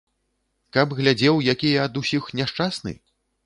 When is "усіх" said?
2.05-2.23